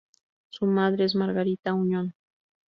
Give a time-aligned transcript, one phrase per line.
[0.49, 2.15] Su madre es Margarita Auñón.